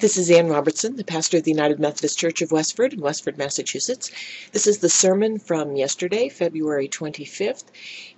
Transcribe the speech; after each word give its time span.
this 0.00 0.16
is 0.16 0.30
Ann 0.30 0.46
Robertson, 0.46 0.94
the 0.94 1.02
pastor 1.02 1.38
of 1.38 1.42
the 1.42 1.50
United 1.50 1.80
Methodist 1.80 2.16
Church 2.16 2.40
of 2.40 2.52
Westford 2.52 2.92
in 2.92 3.00
Westford, 3.00 3.36
Massachusetts. 3.36 4.12
This 4.52 4.68
is 4.68 4.78
the 4.78 4.88
sermon 4.88 5.40
from 5.40 5.74
yesterday, 5.74 6.28
February 6.28 6.88
25th. 6.88 7.64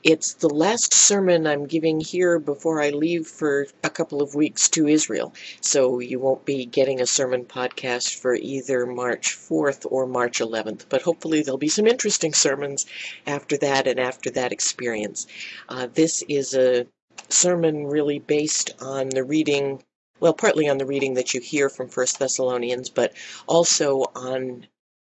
It's 0.02 0.34
the 0.34 0.50
last 0.50 0.92
sermon 0.92 1.46
I'm 1.46 1.66
giving 1.66 1.98
here 1.98 2.38
before 2.38 2.82
I 2.82 2.90
leave 2.90 3.26
for 3.26 3.66
a 3.82 3.88
couple 3.88 4.20
of 4.20 4.34
weeks 4.34 4.68
to 4.70 4.88
Israel. 4.88 5.32
So 5.62 6.00
you 6.00 6.18
won't 6.18 6.44
be 6.44 6.66
getting 6.66 7.00
a 7.00 7.06
sermon 7.06 7.46
podcast 7.46 8.16
for 8.16 8.34
either 8.34 8.84
March 8.84 9.34
4th 9.38 9.86
or 9.90 10.06
March 10.06 10.40
11th, 10.40 10.84
but 10.90 11.00
hopefully 11.00 11.42
there'll 11.42 11.56
be 11.56 11.68
some 11.68 11.86
interesting 11.86 12.34
sermons 12.34 12.84
after 13.26 13.56
that 13.56 13.86
and 13.86 13.98
after 13.98 14.28
that 14.30 14.52
experience. 14.52 15.26
Uh, 15.66 15.88
this 15.94 16.22
is 16.28 16.52
a 16.52 16.86
sermon 17.30 17.86
really 17.86 18.18
based 18.18 18.72
on 18.80 19.08
the 19.08 19.24
reading 19.24 19.82
well, 20.20 20.34
partly 20.34 20.68
on 20.68 20.78
the 20.78 20.86
reading 20.86 21.14
that 21.14 21.34
you 21.34 21.40
hear 21.40 21.68
from 21.68 21.88
First 21.88 22.18
Thessalonians, 22.18 22.90
but 22.90 23.12
also 23.46 24.04
on 24.14 24.66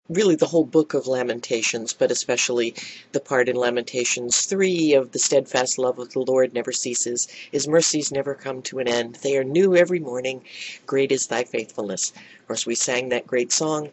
really 0.10 0.36
the 0.36 0.48
whole 0.48 0.66
book 0.66 0.94
of 0.94 1.08
Lamentations, 1.08 1.94
but 1.94 2.12
especially 2.12 2.76
the 3.12 3.20
part 3.20 3.48
in 3.48 3.56
Lamentations 3.56 4.46
3 4.46 4.94
of 4.94 5.12
the 5.12 5.20
steadfast 5.20 5.78
love 5.78 6.00
of 6.00 6.12
the 6.12 6.20
Lord 6.20 6.54
never 6.54 6.72
ceases. 6.72 7.28
His 7.52 7.68
mercies 7.68 8.12
never 8.12 8.36
come 8.36 8.62
to 8.64 8.80
an 8.80 8.88
end. 8.88 9.16
They 9.16 9.38
are 9.38 9.44
new 9.44 9.76
every 9.76 10.00
morning. 10.00 10.44
Great 10.86 11.12
is 11.12 11.28
thy 11.28 11.44
faithfulness. 11.46 12.12
Of 12.40 12.48
course, 12.48 12.66
we 12.66 12.76
sang 12.76 13.10
that 13.10 13.28
great 13.28 13.52
song 13.52 13.92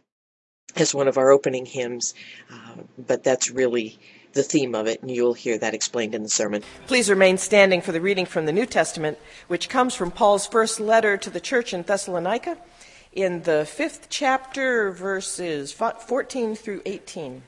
as 0.77 0.95
one 0.95 1.09
of 1.09 1.19
our 1.19 1.31
opening 1.31 1.67
hymns, 1.67 2.15
uh, 2.53 2.83
but 2.99 3.23
that's 3.23 3.51
really 3.51 3.99
the 4.33 4.43
theme 4.43 4.75
of 4.75 4.87
it, 4.87 5.03
and 5.03 5.11
you'll 5.11 5.35
hear 5.35 5.59
that 5.59 5.75
explained 5.75 6.15
in 6.15 6.23
the 6.23 6.29
sermon. 6.29 6.63
Please 6.87 7.11
remain 7.11 7.39
standing 7.39 7.81
for 7.81 7.93
the 7.93 8.01
reading 8.01 8.27
from 8.27 8.47
the 8.47 8.53
New 8.53 8.67
Testament, 8.67 9.19
which 9.49 9.69
comes 9.69 9.95
from 9.95 10.11
Paul's 10.11 10.47
first 10.47 10.81
letter 10.81 11.17
to 11.17 11.31
the 11.31 11.41
church 11.41 11.73
in 11.73 11.83
Thessalonica 11.83 12.57
in 13.13 13.43
the 13.43 13.65
fifth 13.65 14.09
chapter, 14.11 14.93
verses 14.93 15.73
14 15.73 16.55
through 16.55 16.83
18. 16.85 17.43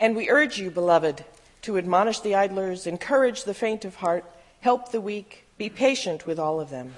And 0.00 0.16
we 0.16 0.30
urge 0.30 0.58
you, 0.58 0.70
beloved, 0.70 1.24
to 1.62 1.78
admonish 1.78 2.20
the 2.20 2.34
idlers, 2.34 2.86
encourage 2.86 3.44
the 3.44 3.54
faint 3.54 3.84
of 3.84 3.96
heart, 3.96 4.24
help 4.60 4.92
the 4.92 5.00
weak, 5.00 5.44
be 5.56 5.68
patient 5.68 6.26
with 6.26 6.38
all 6.38 6.60
of 6.60 6.70
them. 6.70 6.94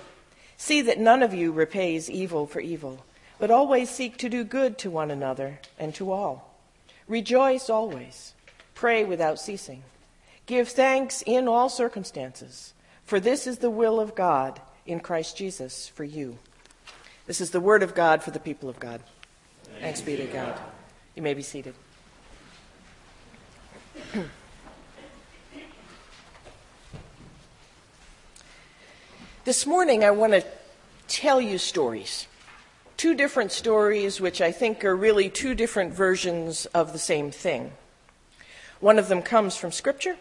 See 0.57 0.83
that 0.83 0.99
none 0.99 1.23
of 1.23 1.33
you 1.33 1.53
repays 1.53 2.11
evil 2.11 2.47
for 2.47 2.61
evil, 2.61 3.05
but 3.39 3.51
always 3.51 3.89
seek 3.89 4.19
to 4.19 4.29
do 4.29 4.45
good 4.45 4.77
to 4.79 4.91
one 4.91 5.11
another 5.11 5.61
and 5.79 5.95
to 5.95 6.13
all. 6.13 6.50
Rejoice 7.11 7.69
always. 7.69 8.33
Pray 8.75 9.03
without 9.05 9.41
ceasing. 9.41 9.83
Give 10.47 10.69
thanks 10.69 11.25
in 11.27 11.49
all 11.49 11.69
circumstances, 11.69 12.73
for 13.05 13.19
this 13.19 13.49
is 13.49 13.59
the 13.59 13.69
will 13.69 13.99
of 13.99 14.15
God 14.15 14.61
in 14.87 15.01
Christ 15.01 15.37
Jesus 15.37 15.89
for 15.89 16.05
you. 16.05 16.39
This 17.27 17.41
is 17.41 17.51
the 17.51 17.59
word 17.59 17.83
of 17.83 17.97
God 17.97 18.23
for 18.23 18.31
the 18.31 18.39
people 18.39 18.69
of 18.69 18.79
God. 18.79 19.03
Thanks, 19.81 20.01
be 20.01 20.17
to 20.17 20.27
God. 20.27 20.57
You 21.17 21.23
may 21.23 21.35
be 21.35 21.43
seated. 21.43 21.75
this 29.45 29.67
morning, 29.67 30.05
I 30.05 30.13
want 30.13 30.35
to 30.35 30.45
tell 31.09 31.41
you 31.41 31.59
stories 31.59 32.29
two 33.01 33.15
different 33.15 33.51
stories, 33.51 34.21
which 34.21 34.43
I 34.43 34.53
think 34.53 34.85
are 34.85 34.95
really 34.95 35.31
two 35.31 35.55
different 35.55 35.95
versions 35.95 36.67
of 36.67 36.93
the 36.93 36.99
same 36.99 37.31
thing. 37.31 37.73
One 38.79 38.99
of 38.99 39.09
them 39.09 39.23
comes 39.23 39.57
from 39.57 39.73
Scripture, 39.73 40.19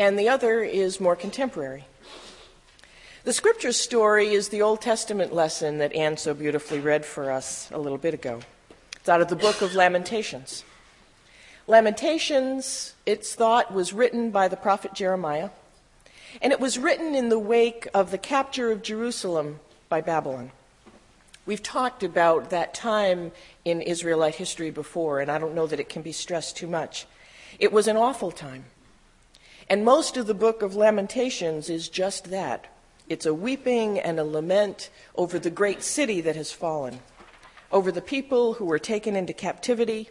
and 0.00 0.18
the 0.18 0.28
other 0.28 0.64
is 0.64 0.98
more 0.98 1.14
contemporary. 1.14 1.84
The 3.22 3.32
Scripture 3.32 3.70
story 3.70 4.34
is 4.34 4.48
the 4.48 4.62
Old 4.62 4.80
Testament 4.80 5.32
lesson 5.32 5.78
that 5.78 5.92
Anne 5.92 6.16
so 6.16 6.34
beautifully 6.34 6.80
read 6.80 7.06
for 7.06 7.30
us 7.30 7.70
a 7.70 7.78
little 7.78 7.98
bit 7.98 8.14
ago. 8.14 8.40
It's 8.96 9.08
out 9.08 9.20
of 9.20 9.28
the 9.28 9.36
book 9.36 9.62
of 9.62 9.76
Lamentations. 9.76 10.64
Lamentations, 11.68 12.94
it's 13.06 13.36
thought, 13.36 13.72
was 13.72 13.92
written 13.92 14.32
by 14.32 14.48
the 14.48 14.56
prophet 14.56 14.92
Jeremiah, 14.92 15.50
and 16.40 16.52
it 16.52 16.58
was 16.58 16.80
written 16.80 17.14
in 17.14 17.28
the 17.28 17.38
wake 17.38 17.86
of 17.94 18.10
the 18.10 18.18
capture 18.18 18.72
of 18.72 18.82
Jerusalem 18.82 19.60
by 19.88 20.00
Babylon. 20.00 20.50
We've 21.44 21.62
talked 21.62 22.04
about 22.04 22.50
that 22.50 22.72
time 22.72 23.32
in 23.64 23.82
Israelite 23.82 24.36
history 24.36 24.70
before, 24.70 25.18
and 25.18 25.30
I 25.30 25.38
don't 25.38 25.54
know 25.54 25.66
that 25.66 25.80
it 25.80 25.88
can 25.88 26.02
be 26.02 26.12
stressed 26.12 26.56
too 26.56 26.68
much. 26.68 27.06
It 27.58 27.72
was 27.72 27.88
an 27.88 27.96
awful 27.96 28.30
time. 28.30 28.66
And 29.68 29.84
most 29.84 30.16
of 30.16 30.28
the 30.28 30.34
book 30.34 30.62
of 30.62 30.76
Lamentations 30.76 31.68
is 31.68 31.88
just 31.88 32.30
that 32.30 32.68
it's 33.08 33.26
a 33.26 33.34
weeping 33.34 33.98
and 33.98 34.20
a 34.20 34.24
lament 34.24 34.88
over 35.16 35.38
the 35.38 35.50
great 35.50 35.82
city 35.82 36.20
that 36.20 36.36
has 36.36 36.52
fallen, 36.52 37.00
over 37.72 37.90
the 37.90 38.00
people 38.00 38.54
who 38.54 38.64
were 38.64 38.78
taken 38.78 39.16
into 39.16 39.32
captivity, 39.32 40.10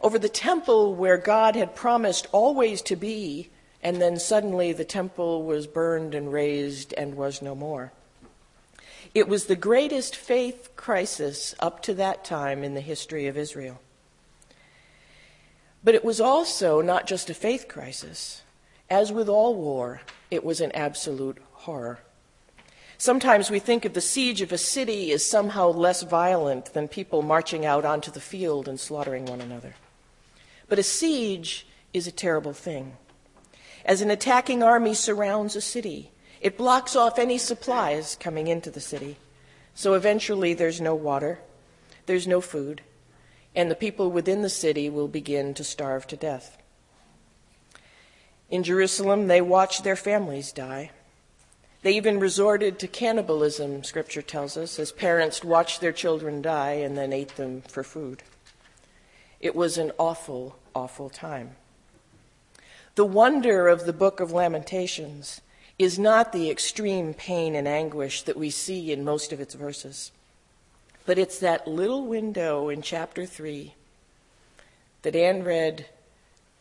over 0.00 0.18
the 0.18 0.28
temple 0.30 0.94
where 0.94 1.18
God 1.18 1.56
had 1.56 1.74
promised 1.74 2.26
always 2.32 2.80
to 2.82 2.96
be, 2.96 3.50
and 3.82 4.00
then 4.00 4.18
suddenly 4.18 4.72
the 4.72 4.84
temple 4.84 5.42
was 5.42 5.66
burned 5.66 6.14
and 6.14 6.32
razed 6.32 6.94
and 6.94 7.16
was 7.16 7.42
no 7.42 7.54
more. 7.54 7.92
It 9.14 9.28
was 9.28 9.46
the 9.46 9.56
greatest 9.56 10.14
faith 10.14 10.70
crisis 10.76 11.54
up 11.58 11.82
to 11.82 11.94
that 11.94 12.24
time 12.24 12.62
in 12.62 12.74
the 12.74 12.80
history 12.80 13.26
of 13.26 13.36
Israel. 13.36 13.80
But 15.82 15.94
it 15.94 16.04
was 16.04 16.20
also 16.20 16.80
not 16.80 17.06
just 17.06 17.30
a 17.30 17.34
faith 17.34 17.68
crisis. 17.68 18.42
As 18.90 19.12
with 19.12 19.28
all 19.28 19.54
war, 19.54 20.02
it 20.30 20.44
was 20.44 20.60
an 20.60 20.72
absolute 20.72 21.38
horror. 21.52 22.00
Sometimes 22.96 23.48
we 23.48 23.60
think 23.60 23.84
of 23.84 23.94
the 23.94 24.00
siege 24.00 24.42
of 24.42 24.50
a 24.50 24.58
city 24.58 25.12
as 25.12 25.24
somehow 25.24 25.68
less 25.68 26.02
violent 26.02 26.72
than 26.72 26.88
people 26.88 27.22
marching 27.22 27.64
out 27.64 27.84
onto 27.84 28.10
the 28.10 28.20
field 28.20 28.66
and 28.66 28.80
slaughtering 28.80 29.26
one 29.26 29.40
another. 29.40 29.74
But 30.68 30.80
a 30.80 30.82
siege 30.82 31.66
is 31.94 32.06
a 32.06 32.12
terrible 32.12 32.52
thing. 32.52 32.96
As 33.84 34.00
an 34.00 34.10
attacking 34.10 34.62
army 34.62 34.94
surrounds 34.94 35.54
a 35.54 35.60
city, 35.60 36.10
it 36.40 36.56
blocks 36.56 36.94
off 36.94 37.18
any 37.18 37.38
supplies 37.38 38.16
coming 38.20 38.46
into 38.46 38.70
the 38.70 38.80
city. 38.80 39.16
So 39.74 39.94
eventually 39.94 40.54
there's 40.54 40.80
no 40.80 40.94
water, 40.94 41.40
there's 42.06 42.26
no 42.26 42.40
food, 42.40 42.82
and 43.54 43.70
the 43.70 43.76
people 43.76 44.10
within 44.10 44.42
the 44.42 44.48
city 44.48 44.88
will 44.90 45.08
begin 45.08 45.54
to 45.54 45.64
starve 45.64 46.06
to 46.08 46.16
death. 46.16 46.58
In 48.50 48.62
Jerusalem, 48.62 49.26
they 49.26 49.40
watched 49.40 49.84
their 49.84 49.96
families 49.96 50.52
die. 50.52 50.90
They 51.82 51.92
even 51.92 52.18
resorted 52.18 52.78
to 52.78 52.88
cannibalism, 52.88 53.84
scripture 53.84 54.22
tells 54.22 54.56
us, 54.56 54.78
as 54.78 54.90
parents 54.90 55.44
watched 55.44 55.80
their 55.80 55.92
children 55.92 56.42
die 56.42 56.72
and 56.72 56.96
then 56.96 57.12
ate 57.12 57.36
them 57.36 57.62
for 57.62 57.84
food. 57.84 58.22
It 59.40 59.54
was 59.54 59.78
an 59.78 59.92
awful, 59.98 60.58
awful 60.74 61.10
time. 61.10 61.56
The 62.96 63.04
wonder 63.04 63.68
of 63.68 63.86
the 63.86 63.92
book 63.92 64.18
of 64.18 64.32
Lamentations 64.32 65.40
is 65.78 65.98
not 65.98 66.32
the 66.32 66.50
extreme 66.50 67.14
pain 67.14 67.54
and 67.54 67.68
anguish 67.68 68.22
that 68.22 68.36
we 68.36 68.50
see 68.50 68.92
in 68.92 69.04
most 69.04 69.32
of 69.32 69.40
its 69.40 69.54
verses, 69.54 70.10
but 71.06 71.18
it's 71.18 71.38
that 71.38 71.68
little 71.68 72.04
window 72.04 72.68
in 72.68 72.82
chapter 72.82 73.24
3 73.24 73.74
that 75.02 75.14
Anne 75.14 75.44
read 75.44 75.86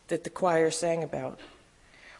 that 0.07 0.23
the 0.23 0.29
choir 0.29 0.69
sang 0.69 1.03
about, 1.03 1.39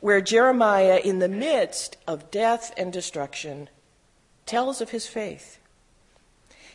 where 0.02 0.22
Jeremiah, 0.22 1.00
in 1.04 1.20
the 1.20 1.30
midst 1.30 1.98
of 2.08 2.32
death 2.32 2.74
and 2.76 2.92
destruction, 2.92 3.70
tells 4.46 4.82
of 4.82 4.90
his 4.90 5.08
faith. 5.08 5.60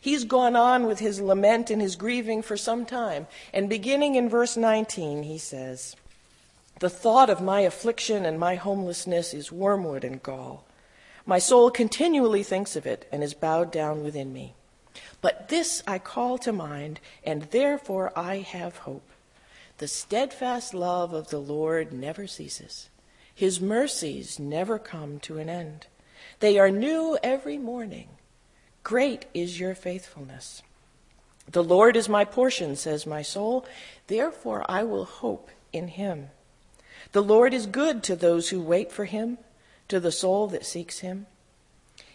He's 0.00 0.24
gone 0.24 0.56
on 0.56 0.86
with 0.86 1.00
his 1.00 1.20
lament 1.20 1.70
and 1.70 1.82
his 1.82 1.96
grieving 1.96 2.42
for 2.42 2.56
some 2.56 2.86
time, 2.86 3.26
and 3.52 3.68
beginning 3.68 4.14
in 4.14 4.28
verse 4.28 4.56
19, 4.56 5.24
he 5.24 5.38
says, 5.38 5.96
the 6.82 6.90
thought 6.90 7.30
of 7.30 7.40
my 7.40 7.60
affliction 7.60 8.26
and 8.26 8.40
my 8.40 8.56
homelessness 8.56 9.32
is 9.32 9.52
wormwood 9.52 10.02
and 10.02 10.20
gall. 10.20 10.64
My 11.24 11.38
soul 11.38 11.70
continually 11.70 12.42
thinks 12.42 12.74
of 12.74 12.86
it 12.86 13.08
and 13.12 13.22
is 13.22 13.34
bowed 13.34 13.70
down 13.70 14.02
within 14.02 14.32
me. 14.32 14.54
But 15.20 15.48
this 15.48 15.84
I 15.86 16.00
call 16.00 16.38
to 16.38 16.52
mind, 16.52 16.98
and 17.22 17.42
therefore 17.42 18.12
I 18.16 18.38
have 18.38 18.78
hope. 18.78 19.08
The 19.78 19.86
steadfast 19.86 20.74
love 20.74 21.12
of 21.12 21.30
the 21.30 21.38
Lord 21.38 21.92
never 21.92 22.26
ceases. 22.26 22.88
His 23.32 23.60
mercies 23.60 24.40
never 24.40 24.76
come 24.76 25.20
to 25.20 25.38
an 25.38 25.48
end. 25.48 25.86
They 26.40 26.58
are 26.58 26.68
new 26.68 27.16
every 27.22 27.58
morning. 27.58 28.08
Great 28.82 29.26
is 29.32 29.60
your 29.60 29.76
faithfulness. 29.76 30.64
The 31.48 31.62
Lord 31.62 31.96
is 31.96 32.08
my 32.08 32.24
portion, 32.24 32.74
says 32.74 33.06
my 33.06 33.22
soul. 33.22 33.64
Therefore 34.08 34.68
I 34.68 34.82
will 34.82 35.04
hope 35.04 35.48
in 35.72 35.86
him. 35.86 36.30
The 37.12 37.22
Lord 37.22 37.52
is 37.52 37.66
good 37.66 38.02
to 38.04 38.16
those 38.16 38.48
who 38.48 38.60
wait 38.60 38.90
for 38.90 39.04
him, 39.04 39.38
to 39.88 40.00
the 40.00 40.12
soul 40.12 40.48
that 40.48 40.64
seeks 40.64 41.00
him. 41.00 41.26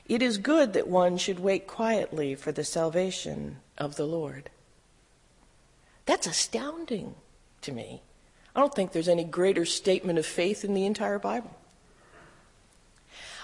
It 0.08 0.22
is 0.22 0.38
good 0.38 0.74
that 0.74 0.88
one 0.88 1.18
should 1.18 1.40
wait 1.40 1.68
quietly 1.68 2.34
for 2.34 2.52
the 2.52 2.64
salvation 2.64 3.58
of 3.78 3.96
the 3.96 4.06
Lord. 4.06 4.50
That's 6.06 6.26
astounding 6.26 7.16
to 7.62 7.72
me. 7.72 8.02
I 8.56 8.60
don't 8.60 8.74
think 8.74 8.92
there's 8.92 9.10
any 9.10 9.24
greater 9.24 9.66
statement 9.66 10.18
of 10.18 10.26
faith 10.26 10.64
in 10.64 10.74
the 10.74 10.86
entire 10.86 11.20
Bible. 11.20 11.56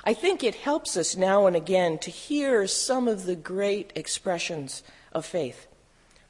I 0.03 0.13
think 0.13 0.43
it 0.43 0.55
helps 0.55 0.97
us 0.97 1.15
now 1.15 1.45
and 1.45 1.55
again 1.55 1.97
to 1.99 2.09
hear 2.09 2.65
some 2.67 3.07
of 3.07 3.25
the 3.25 3.35
great 3.35 3.93
expressions 3.95 4.81
of 5.11 5.25
faith, 5.25 5.67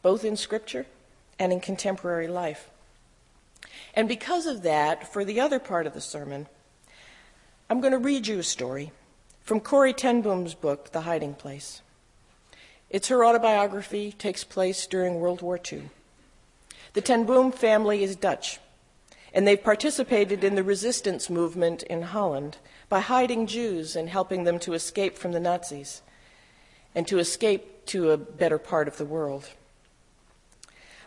both 0.01 0.25
in 0.25 0.35
Scripture 0.35 0.85
and 1.39 1.53
in 1.53 1.59
contemporary 1.59 2.27
life. 2.27 2.69
And 3.93 4.07
because 4.07 4.45
of 4.45 4.63
that, 4.63 5.11
for 5.11 5.23
the 5.23 5.39
other 5.39 5.59
part 5.59 5.85
of 5.85 5.93
the 5.93 6.01
sermon, 6.01 6.47
I'm 7.69 7.79
going 7.79 7.91
to 7.91 7.99
read 7.99 8.27
you 8.27 8.39
a 8.39 8.43
story 8.43 8.91
from 9.41 9.59
Corrie 9.59 9.93
ten 9.93 10.21
Boom's 10.21 10.53
book, 10.53 10.91
The 10.91 11.01
Hiding 11.01 11.35
Place. 11.35 11.81
It's 12.89 13.07
her 13.07 13.25
autobiography, 13.25 14.11
takes 14.11 14.43
place 14.43 14.87
during 14.87 15.19
World 15.19 15.41
War 15.41 15.59
II. 15.71 15.89
The 16.93 17.01
ten 17.01 17.25
Boom 17.25 17.51
family 17.51 18.03
is 18.03 18.15
Dutch, 18.15 18.59
and 19.33 19.47
they've 19.47 19.61
participated 19.61 20.43
in 20.43 20.55
the 20.55 20.63
resistance 20.63 21.29
movement 21.29 21.83
in 21.83 22.03
Holland 22.03 22.57
by 22.89 22.99
hiding 22.99 23.47
Jews 23.47 23.95
and 23.95 24.09
helping 24.09 24.43
them 24.43 24.59
to 24.59 24.73
escape 24.73 25.17
from 25.17 25.31
the 25.31 25.39
Nazis 25.39 26.01
and 26.93 27.07
to 27.07 27.17
escape 27.17 27.85
to 27.87 28.11
a 28.11 28.17
better 28.17 28.59
part 28.59 28.87
of 28.87 28.97
the 28.97 29.05
world. 29.05 29.49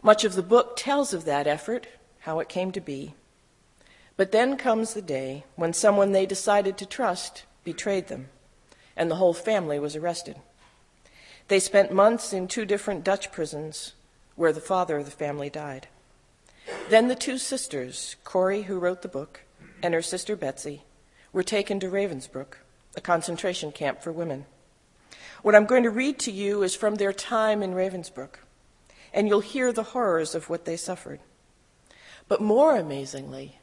Much 0.03 0.25
of 0.25 0.35
the 0.35 0.43
book 0.43 0.77
tells 0.77 1.15
of 1.15 1.25
that 1.25 1.47
effort, 1.47 1.87
how 2.27 2.41
it 2.41 2.49
came 2.49 2.73
to 2.73 2.81
be. 2.81 3.15
But 4.17 4.33
then 4.33 4.57
comes 4.57 4.95
the 4.95 5.01
day 5.01 5.45
when 5.55 5.73
someone 5.73 6.11
they 6.11 6.27
decided 6.27 6.77
to 6.77 6.85
trust 6.85 7.45
betrayed 7.63 8.09
them, 8.09 8.31
and 8.97 9.09
the 9.09 9.15
whole 9.15 9.33
family 9.33 9.79
was 9.79 9.95
arrested. 9.95 10.35
They 11.47 11.61
spent 11.61 11.93
months 11.93 12.33
in 12.33 12.49
two 12.49 12.65
different 12.65 13.05
Dutch 13.05 13.31
prisons 13.31 13.93
where 14.35 14.53
the 14.53 14.61
father 14.61 14.99
of 14.99 15.05
the 15.05 15.13
family 15.13 15.49
died. 15.49 15.87
Then 16.91 17.07
the 17.07 17.15
two 17.15 17.39
sisters, 17.39 18.17
Corrie, 18.25 18.63
who 18.63 18.81
wrote 18.81 19.03
the 19.03 19.09
book, 19.09 19.43
and 19.81 19.95
her 19.95 20.03
sister 20.03 20.35
Betsy, 20.35 20.83
were 21.33 21.45
taken 21.45 21.79
to 21.79 21.87
Ravensbrück, 21.89 22.55
a 22.97 23.01
concentration 23.01 23.71
camp 23.71 24.03
for 24.03 24.11
women. 24.11 24.47
What 25.43 25.55
I'm 25.55 25.67
going 25.67 25.85
to 25.85 25.91
read 25.91 26.19
to 26.21 26.33
you 26.33 26.65
is 26.65 26.75
from 26.75 26.97
their 26.97 27.13
time 27.13 27.63
in 27.63 27.73
Ravensbrück, 27.73 28.41
and 29.15 29.29
you'll 29.29 29.41
hear 29.41 29.73
the 29.73 29.93
horrors 29.95 30.35
of 30.35 30.51
what 30.51 30.65
they 30.65 30.77
suffered. 30.77 31.21
But 32.29 32.41
more 32.41 32.77
amazingly, 32.77 33.59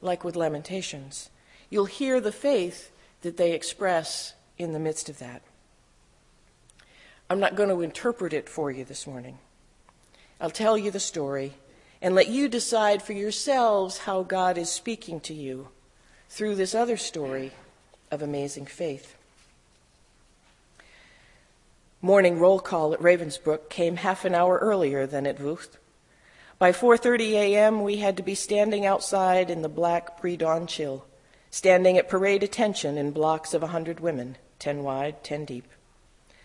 like 0.00 0.24
with 0.24 0.36
Lamentations, 0.36 1.30
you'll 1.68 1.84
hear 1.84 2.20
the 2.20 2.32
faith 2.32 2.90
that 3.22 3.36
they 3.36 3.52
express 3.52 4.34
in 4.58 4.72
the 4.72 4.78
midst 4.78 5.08
of 5.08 5.18
that. 5.18 5.42
I'm 7.28 7.40
not 7.40 7.54
going 7.54 7.68
to 7.68 7.82
interpret 7.82 8.32
it 8.32 8.48
for 8.48 8.70
you 8.70 8.84
this 8.84 9.06
morning. 9.06 9.38
I'll 10.40 10.50
tell 10.50 10.76
you 10.76 10.90
the 10.90 10.98
story 10.98 11.54
and 12.02 12.14
let 12.14 12.28
you 12.28 12.48
decide 12.48 13.02
for 13.02 13.12
yourselves 13.12 13.98
how 13.98 14.22
God 14.22 14.58
is 14.58 14.70
speaking 14.70 15.20
to 15.20 15.34
you 15.34 15.68
through 16.28 16.56
this 16.56 16.74
other 16.74 16.96
story 16.96 17.52
of 18.10 18.22
amazing 18.22 18.66
faith. 18.66 19.16
Morning 22.02 22.38
roll 22.38 22.58
call 22.58 22.94
at 22.94 23.00
Ravensbrück 23.00 23.68
came 23.68 23.96
half 23.96 24.24
an 24.24 24.34
hour 24.34 24.58
earlier 24.58 25.06
than 25.06 25.26
at 25.26 25.38
Vught. 25.38 25.76
By 26.60 26.70
4:30 26.70 27.32
a.m., 27.32 27.82
we 27.82 27.96
had 27.96 28.16
to 28.18 28.22
be 28.22 28.36
standing 28.36 28.86
outside 28.86 29.50
in 29.50 29.62
the 29.62 29.68
black 29.68 30.20
pre-dawn 30.20 30.68
chill, 30.68 31.06
standing 31.50 31.98
at 31.98 32.08
parade 32.08 32.44
attention 32.44 32.96
in 32.96 33.10
blocks 33.10 33.54
of 33.54 33.64
a 33.64 33.68
hundred 33.74 33.98
women, 33.98 34.36
ten 34.60 34.84
wide, 34.84 35.24
ten 35.24 35.44
deep. 35.44 35.66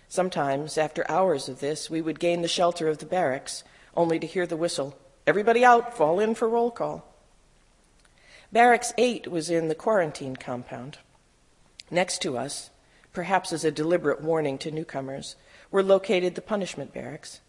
Sometimes, 0.08 0.78
after 0.78 1.06
hours 1.12 1.48
of 1.48 1.60
this, 1.60 1.90
we 1.90 2.02
would 2.02 2.20
gain 2.20 2.42
the 2.42 2.48
shelter 2.48 2.88
of 2.88 2.98
the 2.98 3.06
barracks, 3.06 3.64
only 3.96 4.18
to 4.18 4.26
hear 4.26 4.48
the 4.48 4.58
whistle 4.58 4.98
Everybody 5.28 5.66
out, 5.66 5.98
fall 5.98 6.20
in 6.20 6.36
for 6.36 6.48
roll 6.48 6.70
call. 6.70 7.04
Barracks 8.52 8.94
8 8.98 9.28
was 9.28 9.50
in 9.50 9.70
the 9.70 9.76
quarantine 9.76 10.36
compound. 10.36 11.00
Next 11.90 12.22
to 12.22 12.38
us, 12.38 12.70
perhaps 13.12 13.52
as 13.52 13.66
a 13.66 13.72
deliberate 13.72 14.22
warning 14.22 14.60
to 14.60 14.72
newcomers, 14.72 15.36
were 15.72 15.84
located 15.84 16.36
the 16.36 16.42
punishment 16.42 16.94
barracks. 16.94 17.42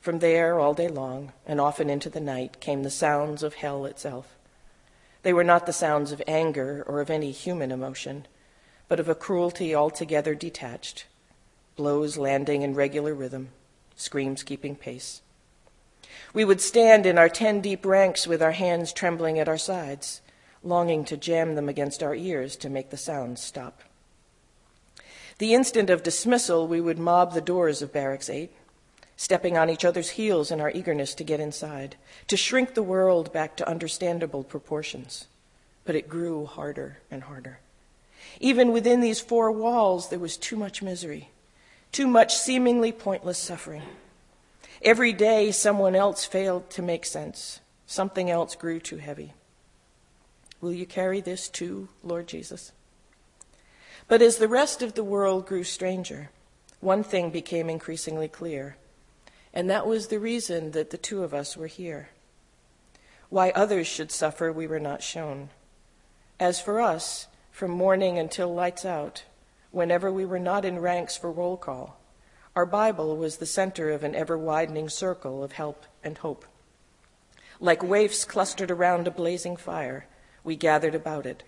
From 0.00 0.20
there, 0.20 0.58
all 0.58 0.74
day 0.74 0.88
long, 0.88 1.32
and 1.46 1.60
often 1.60 1.90
into 1.90 2.08
the 2.08 2.20
night, 2.20 2.60
came 2.60 2.82
the 2.82 2.90
sounds 2.90 3.42
of 3.42 3.54
hell 3.54 3.84
itself. 3.84 4.36
They 5.22 5.32
were 5.32 5.44
not 5.44 5.66
the 5.66 5.72
sounds 5.72 6.12
of 6.12 6.22
anger 6.26 6.84
or 6.86 7.00
of 7.00 7.10
any 7.10 7.32
human 7.32 7.72
emotion, 7.72 8.26
but 8.86 9.00
of 9.00 9.08
a 9.08 9.14
cruelty 9.14 9.74
altogether 9.74 10.34
detached, 10.34 11.06
blows 11.76 12.16
landing 12.16 12.62
in 12.62 12.74
regular 12.74 13.12
rhythm, 13.12 13.50
screams 13.96 14.42
keeping 14.42 14.76
pace. 14.76 15.20
We 16.32 16.44
would 16.44 16.60
stand 16.60 17.04
in 17.04 17.18
our 17.18 17.28
ten 17.28 17.60
deep 17.60 17.84
ranks 17.84 18.26
with 18.26 18.42
our 18.42 18.52
hands 18.52 18.92
trembling 18.92 19.38
at 19.38 19.48
our 19.48 19.58
sides, 19.58 20.20
longing 20.62 21.04
to 21.06 21.16
jam 21.16 21.54
them 21.54 21.68
against 21.68 22.02
our 22.02 22.14
ears 22.14 22.56
to 22.56 22.70
make 22.70 22.90
the 22.90 22.96
sounds 22.96 23.42
stop. 23.42 23.82
The 25.38 25.54
instant 25.54 25.90
of 25.90 26.02
dismissal, 26.02 26.66
we 26.66 26.80
would 26.80 26.98
mob 26.98 27.32
the 27.32 27.40
doors 27.40 27.82
of 27.82 27.92
Barracks 27.92 28.28
8, 28.30 28.50
stepping 29.18 29.58
on 29.58 29.68
each 29.68 29.84
other's 29.84 30.10
heels 30.10 30.52
in 30.52 30.60
our 30.60 30.70
eagerness 30.70 31.12
to 31.12 31.24
get 31.24 31.40
inside, 31.40 31.96
to 32.28 32.36
shrink 32.36 32.74
the 32.74 32.82
world 32.84 33.32
back 33.32 33.56
to 33.56 33.68
understandable 33.68 34.44
proportions. 34.44 35.26
But 35.84 35.96
it 35.96 36.08
grew 36.08 36.46
harder 36.46 36.98
and 37.10 37.24
harder. 37.24 37.58
Even 38.38 38.70
within 38.70 39.00
these 39.00 39.20
four 39.20 39.50
walls, 39.50 40.08
there 40.08 40.20
was 40.20 40.36
too 40.36 40.54
much 40.54 40.82
misery, 40.82 41.30
too 41.90 42.06
much 42.06 42.36
seemingly 42.36 42.92
pointless 42.92 43.38
suffering. 43.38 43.82
Every 44.82 45.12
day, 45.12 45.50
someone 45.50 45.96
else 45.96 46.24
failed 46.24 46.70
to 46.70 46.82
make 46.82 47.04
sense. 47.04 47.58
Something 47.86 48.30
else 48.30 48.54
grew 48.54 48.78
too 48.78 48.98
heavy. 48.98 49.34
Will 50.60 50.72
you 50.72 50.86
carry 50.86 51.20
this 51.20 51.48
too, 51.48 51.88
Lord 52.04 52.28
Jesus? 52.28 52.70
But 54.06 54.22
as 54.22 54.36
the 54.36 54.46
rest 54.46 54.80
of 54.80 54.94
the 54.94 55.02
world 55.02 55.44
grew 55.44 55.64
stranger, 55.64 56.30
one 56.78 57.02
thing 57.02 57.30
became 57.30 57.68
increasingly 57.68 58.28
clear, 58.28 58.76
and 59.58 59.68
that 59.68 59.88
was 59.88 60.06
the 60.06 60.20
reason 60.20 60.70
that 60.70 60.90
the 60.90 60.96
two 60.96 61.24
of 61.24 61.34
us 61.34 61.56
were 61.56 61.66
here. 61.66 62.10
Why 63.28 63.50
others 63.50 63.88
should 63.88 64.12
suffer, 64.12 64.52
we 64.52 64.68
were 64.68 64.78
not 64.78 65.02
shown. 65.02 65.48
As 66.38 66.60
for 66.60 66.80
us, 66.80 67.26
from 67.50 67.72
morning 67.72 68.20
until 68.20 68.54
lights 68.54 68.84
out, 68.84 69.24
whenever 69.72 70.12
we 70.12 70.24
were 70.24 70.38
not 70.38 70.64
in 70.64 70.78
ranks 70.78 71.16
for 71.16 71.32
roll 71.32 71.56
call, 71.56 71.98
our 72.54 72.66
Bible 72.66 73.16
was 73.16 73.38
the 73.38 73.46
center 73.46 73.90
of 73.90 74.04
an 74.04 74.14
ever 74.14 74.38
widening 74.38 74.88
circle 74.88 75.42
of 75.42 75.50
help 75.50 75.86
and 76.04 76.18
hope. 76.18 76.44
Like 77.58 77.82
waifs 77.82 78.24
clustered 78.24 78.70
around 78.70 79.08
a 79.08 79.10
blazing 79.10 79.56
fire, 79.56 80.06
we 80.44 80.54
gathered 80.54 80.94
about 80.94 81.26
it, 81.26 81.42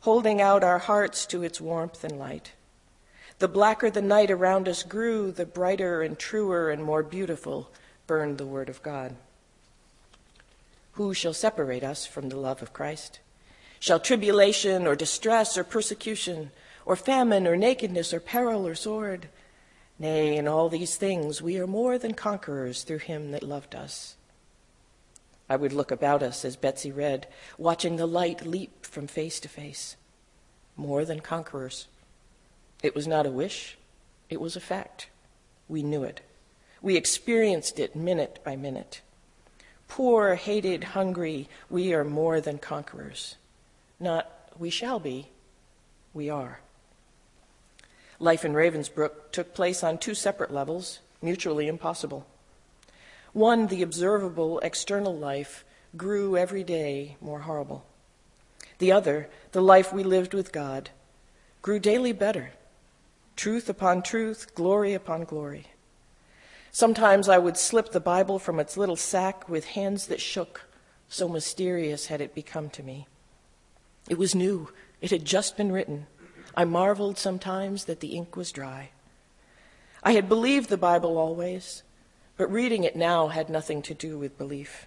holding 0.00 0.40
out 0.40 0.64
our 0.64 0.78
hearts 0.78 1.26
to 1.26 1.42
its 1.42 1.60
warmth 1.60 2.02
and 2.02 2.18
light. 2.18 2.52
The 3.42 3.48
blacker 3.48 3.90
the 3.90 4.00
night 4.00 4.30
around 4.30 4.68
us 4.68 4.84
grew, 4.84 5.32
the 5.32 5.44
brighter 5.44 6.00
and 6.00 6.16
truer 6.16 6.70
and 6.70 6.84
more 6.84 7.02
beautiful 7.02 7.72
burned 8.06 8.38
the 8.38 8.46
Word 8.46 8.68
of 8.68 8.80
God. 8.84 9.16
Who 10.92 11.12
shall 11.12 11.34
separate 11.34 11.82
us 11.82 12.06
from 12.06 12.28
the 12.28 12.36
love 12.36 12.62
of 12.62 12.72
Christ? 12.72 13.18
Shall 13.80 13.98
tribulation 13.98 14.86
or 14.86 14.94
distress 14.94 15.58
or 15.58 15.64
persecution 15.64 16.52
or 16.86 16.94
famine 16.94 17.48
or 17.48 17.56
nakedness 17.56 18.14
or 18.14 18.20
peril 18.20 18.64
or 18.64 18.76
sword? 18.76 19.26
Nay, 19.98 20.36
in 20.36 20.46
all 20.46 20.68
these 20.68 20.94
things 20.94 21.42
we 21.42 21.58
are 21.58 21.66
more 21.66 21.98
than 21.98 22.14
conquerors 22.14 22.84
through 22.84 22.98
him 22.98 23.32
that 23.32 23.42
loved 23.42 23.74
us. 23.74 24.14
I 25.48 25.56
would 25.56 25.72
look 25.72 25.90
about 25.90 26.22
us 26.22 26.44
as 26.44 26.54
Betsy 26.54 26.92
read, 26.92 27.26
watching 27.58 27.96
the 27.96 28.06
light 28.06 28.46
leap 28.46 28.86
from 28.86 29.08
face 29.08 29.40
to 29.40 29.48
face. 29.48 29.96
More 30.76 31.04
than 31.04 31.18
conquerors. 31.18 31.88
It 32.82 32.94
was 32.94 33.06
not 33.06 33.26
a 33.26 33.30
wish, 33.30 33.78
it 34.28 34.40
was 34.40 34.56
a 34.56 34.60
fact. 34.60 35.08
We 35.68 35.82
knew 35.82 36.02
it. 36.02 36.20
We 36.82 36.96
experienced 36.96 37.78
it 37.78 37.94
minute 37.94 38.40
by 38.44 38.56
minute. 38.56 39.00
Poor, 39.88 40.34
hated, 40.34 40.84
hungry, 40.84 41.48
we 41.70 41.94
are 41.94 42.04
more 42.04 42.40
than 42.40 42.58
conquerors. 42.58 43.36
Not 44.00 44.30
we 44.58 44.70
shall 44.70 44.98
be, 44.98 45.28
we 46.12 46.28
are. 46.28 46.60
Life 48.18 48.44
in 48.44 48.52
Ravensbrück 48.52 49.32
took 49.32 49.54
place 49.54 49.82
on 49.82 49.98
two 49.98 50.14
separate 50.14 50.52
levels, 50.52 51.00
mutually 51.20 51.68
impossible. 51.68 52.26
One, 53.32 53.68
the 53.68 53.82
observable 53.82 54.58
external 54.60 55.16
life, 55.16 55.64
grew 55.96 56.36
every 56.36 56.64
day 56.64 57.16
more 57.20 57.40
horrible. 57.40 57.84
The 58.78 58.92
other, 58.92 59.28
the 59.52 59.62
life 59.62 59.92
we 59.92 60.02
lived 60.02 60.34
with 60.34 60.52
God, 60.52 60.90
grew 61.60 61.78
daily 61.78 62.12
better. 62.12 62.52
Truth 63.36 63.68
upon 63.68 64.02
truth, 64.02 64.54
glory 64.54 64.94
upon 64.94 65.24
glory. 65.24 65.66
Sometimes 66.70 67.28
I 67.28 67.38
would 67.38 67.56
slip 67.56 67.92
the 67.92 68.00
Bible 68.00 68.38
from 68.38 68.58
its 68.58 68.76
little 68.76 68.96
sack 68.96 69.48
with 69.48 69.66
hands 69.66 70.06
that 70.06 70.20
shook, 70.20 70.62
so 71.08 71.28
mysterious 71.28 72.06
had 72.06 72.20
it 72.20 72.34
become 72.34 72.70
to 72.70 72.82
me. 72.82 73.06
It 74.08 74.16
was 74.16 74.34
new, 74.34 74.70
it 75.00 75.10
had 75.10 75.24
just 75.24 75.56
been 75.56 75.72
written. 75.72 76.06
I 76.54 76.64
marveled 76.64 77.18
sometimes 77.18 77.84
that 77.84 78.00
the 78.00 78.14
ink 78.14 78.36
was 78.36 78.52
dry. 78.52 78.90
I 80.02 80.12
had 80.12 80.28
believed 80.28 80.68
the 80.68 80.76
Bible 80.76 81.18
always, 81.18 81.82
but 82.36 82.50
reading 82.50 82.84
it 82.84 82.96
now 82.96 83.28
had 83.28 83.48
nothing 83.48 83.82
to 83.82 83.94
do 83.94 84.18
with 84.18 84.38
belief. 84.38 84.86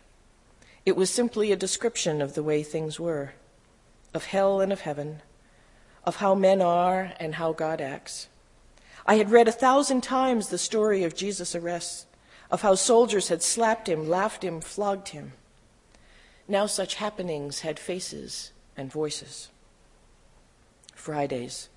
It 0.85 0.95
was 0.95 1.09
simply 1.09 1.51
a 1.51 1.55
description 1.55 2.21
of 2.21 2.35
the 2.35 2.43
way 2.43 2.63
things 2.63 2.99
were, 2.99 3.33
of 4.13 4.25
hell 4.25 4.61
and 4.61 4.73
of 4.73 4.81
heaven, 4.81 5.21
of 6.03 6.17
how 6.17 6.35
men 6.35 6.61
are 6.61 7.13
and 7.19 7.35
how 7.35 7.53
God 7.53 7.81
acts. 7.81 8.27
I 9.05 9.15
had 9.15 9.31
read 9.31 9.47
a 9.47 9.51
thousand 9.51 10.01
times 10.01 10.49
the 10.49 10.57
story 10.57 11.03
of 11.03 11.15
Jesus' 11.15 11.55
arrest, 11.55 12.07
of 12.49 12.61
how 12.61 12.75
soldiers 12.75 13.27
had 13.27 13.43
slapped 13.43 13.87
him, 13.87 14.09
laughed 14.09 14.43
him, 14.43 14.61
flogged 14.61 15.09
him. 15.09 15.33
Now 16.47 16.65
such 16.65 16.95
happenings 16.95 17.61
had 17.61 17.79
faces 17.79 18.51
and 18.75 18.91
voices. 18.91 19.49
Fridays. 20.93 21.69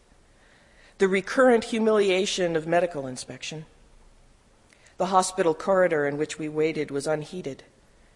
The 0.98 1.08
recurrent 1.08 1.64
humiliation 1.64 2.56
of 2.56 2.66
medical 2.66 3.06
inspection. 3.06 3.66
The 4.96 5.06
hospital 5.06 5.54
corridor 5.54 6.06
in 6.06 6.18
which 6.18 6.38
we 6.38 6.48
waited 6.48 6.90
was 6.90 7.06
unheated, 7.06 7.62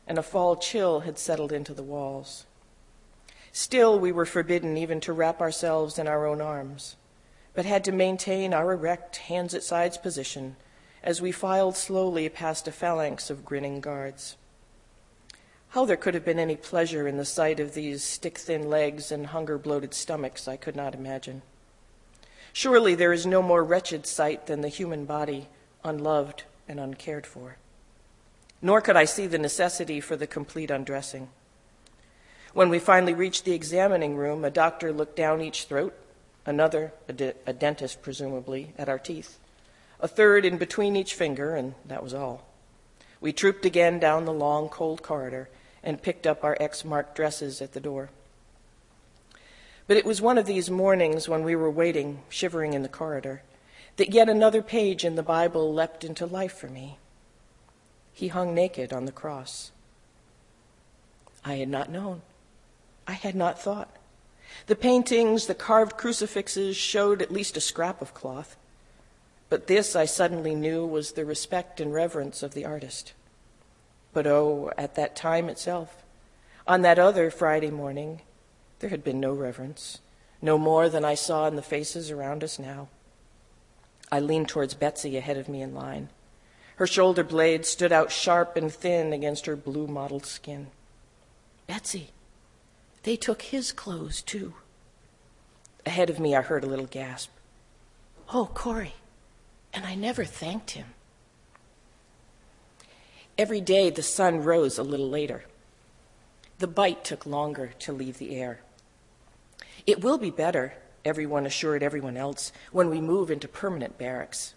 and 0.07 0.19
a 0.19 0.23
fall 0.23 0.57
chill 0.57 1.01
had 1.01 1.19
settled 1.19 1.53
into 1.53 1.75
the 1.75 1.83
walls. 1.83 2.47
Still, 3.53 3.99
we 3.99 4.11
were 4.11 4.27
forbidden 4.27 4.77
even 4.77 5.01
to 5.01 5.13
wrap 5.13 5.41
ourselves 5.41 5.99
in 5.99 6.09
our 6.09 6.27
own 6.27 6.41
arms, 6.41 6.97
but 7.55 7.65
had 7.65 7.85
to 7.85 7.93
maintain 7.93 8.55
our 8.55 8.73
erect, 8.73 9.17
hands 9.17 9.55
at 9.55 9.63
sides 9.63 9.99
position 9.99 10.57
as 11.03 11.21
we 11.21 11.33
filed 11.33 11.77
slowly 11.77 12.29
past 12.29 12.69
a 12.69 12.73
phalanx 12.73 13.29
of 13.29 13.45
grinning 13.45 13.81
guards. 13.81 14.37
How 15.71 15.85
there 15.85 15.97
could 15.97 16.15
have 16.15 16.25
been 16.25 16.39
any 16.39 16.57
pleasure 16.57 17.09
in 17.09 17.17
the 17.17 17.25
sight 17.25 17.59
of 17.59 17.75
these 17.75 18.05
stick 18.05 18.39
thin 18.39 18.69
legs 18.69 19.11
and 19.11 19.29
hunger 19.29 19.59
bloated 19.59 19.95
stomachs, 19.95 20.47
I 20.47 20.57
could 20.57 20.77
not 20.77 20.95
imagine. 20.95 21.43
Surely 22.53 22.95
there 22.95 23.13
is 23.13 23.27
no 23.27 23.43
more 23.43 23.65
wretched 23.65 24.07
sight 24.07 24.47
than 24.47 24.61
the 24.61 24.69
human 24.69 25.07
body, 25.07 25.49
unloved 25.83 26.45
and 26.69 26.79
uncared 26.79 27.27
for. 27.27 27.57
Nor 28.61 28.81
could 28.81 28.97
I 28.97 29.07
see 29.07 29.27
the 29.27 29.39
necessity 29.39 30.01
for 30.01 30.15
the 30.15 30.27
complete 30.27 30.71
undressing. 30.71 31.31
When 32.53 32.69
we 32.69 32.79
finally 32.79 33.15
reached 33.15 33.45
the 33.45 33.55
examining 33.55 34.15
room, 34.15 34.45
a 34.45 34.51
doctor 34.51 34.93
looked 34.93 35.17
down 35.17 35.41
each 35.41 35.65
throat, 35.65 35.95
another, 36.45 36.93
a, 37.09 37.13
de- 37.13 37.35
a 37.47 37.53
dentist 37.53 38.03
presumably, 38.03 38.75
at 38.77 38.89
our 38.89 38.99
teeth, 38.99 39.39
a 40.01 40.09
third 40.09 40.45
in 40.45 40.59
between 40.59 40.97
each 40.97 41.15
finger, 41.15 41.55
and 41.55 41.75
that 41.87 42.03
was 42.03 42.15
all. 42.15 42.47
We 43.21 43.33
trooped 43.33 43.65
again 43.65 44.01
down 44.01 44.25
the 44.25 44.33
long, 44.33 44.69
cold 44.69 45.03
corridor 45.03 45.49
and 45.83 46.03
picked 46.03 46.27
up 46.27 46.43
our 46.43 46.57
X 46.61 46.85
marked 46.85 47.15
dresses 47.15 47.63
at 47.63 47.73
the 47.73 47.81
door. 47.81 48.11
But 49.87 49.97
it 49.97 50.05
was 50.05 50.21
one 50.21 50.39
of 50.39 50.47
these 50.47 50.71
mornings 50.71 51.29
when 51.29 51.45
we 51.45 51.57
were 51.57 51.71
waiting, 51.71 52.23
shivering 52.29 52.73
in 52.75 52.83
the 52.83 52.89
corridor, 52.89 53.43
that 53.97 54.13
yet 54.13 54.29
another 54.29 54.63
page 54.63 55.05
in 55.05 55.17
the 55.17 55.23
Bible 55.23 55.73
leapt 55.73 56.05
into 56.05 56.27
life 56.27 56.55
for 56.55 56.69
me. 56.69 56.99
He 58.13 58.29
hung 58.29 58.55
naked 58.55 58.93
on 58.93 59.05
the 59.05 59.13
cross. 59.13 59.71
I 61.45 61.55
had 61.55 61.69
not 61.69 61.91
known. 61.91 62.23
I 63.07 63.13
had 63.13 63.35
not 63.35 63.61
thought. 63.61 63.95
The 64.67 64.77
paintings, 64.77 65.47
the 65.47 65.55
carved 65.55 65.97
crucifixes 65.97 66.77
showed 66.77 67.23
at 67.23 67.33
least 67.33 67.57
a 67.57 67.61
scrap 67.61 68.01
of 68.03 68.15
cloth. 68.15 68.57
But 69.49 69.67
this 69.67 69.95
I 69.95 70.05
suddenly 70.05 70.55
knew 70.55 70.87
was 70.87 71.13
the 71.13 71.25
respect 71.25 71.81
and 71.81 71.93
reverence 71.93 72.43
of 72.43 72.55
the 72.55 72.65
artist. 72.65 73.13
But 74.13 74.27
oh, 74.27 74.73
at 74.79 74.95
that 74.95 75.17
time 75.17 75.49
itself, 75.49 76.03
on 76.67 76.83
that 76.83 76.99
other 76.99 77.31
Friday 77.31 77.71
morning, 77.71 78.23
there 78.79 78.91
had 78.91 79.05
been 79.05 79.21
no 79.21 79.33
reverence, 79.33 80.01
no 80.41 80.59
more 80.59 80.89
than 80.89 81.05
I 81.05 81.15
saw 81.15 81.47
in 81.47 81.57
the 81.57 81.63
faces 81.63 82.11
around 82.11 82.45
us 82.45 82.59
now. 82.59 82.89
I 84.11 84.21
leaned 84.21 84.49
towards 84.49 84.75
Betsy 84.75 85.17
ahead 85.17 85.39
of 85.39 85.49
me 85.49 85.63
in 85.63 85.75
line. 85.75 86.09
Her 86.77 86.87
shoulder 86.87 87.25
blades 87.25 87.69
stood 87.69 87.93
out 87.93 88.11
sharp 88.11 88.57
and 88.57 88.73
thin 88.73 89.13
against 89.13 89.47
her 89.47 89.57
blue 89.57 89.87
mottled 89.87 90.27
skin. 90.27 90.69
Betsy, 91.67 92.11
they 93.03 93.17
took 93.17 93.43
his 93.43 93.73
clothes 93.73 94.23
too. 94.23 94.55
Ahead 95.85 96.11
of 96.11 96.21
me, 96.21 96.37
I 96.37 96.43
heard 96.43 96.65
a 96.65 96.69
little 96.69 96.87
gasp. 96.87 97.31
Oh, 98.33 98.51
Corrie, 98.55 98.95
and 99.73 99.85
I 99.85 99.95
never 99.95 100.25
thanked 100.25 100.73
him. 100.73 100.87
Every 103.37 103.61
day 103.61 103.91
the 103.91 104.03
sun 104.03 104.45
rose 104.45 104.79
a 104.79 104.83
little 104.83 105.09
later. 105.09 105.45
The 106.59 106.67
bite 106.69 107.05
took 107.05 107.27
longer 107.27 107.73
to 107.81 107.93
leave 107.93 108.19
the 108.19 108.37
air. 108.37 108.61
It 109.87 110.05
will 110.05 110.19
be 110.19 110.31
better, 110.31 110.75
everyone 111.05 111.45
assured 111.45 111.83
everyone 111.83 112.17
else, 112.17 112.53
when 112.71 112.89
we 112.89 113.01
move 113.01 113.31
into 113.31 113.49
permanent 113.49 113.99
barracks. 113.99 114.55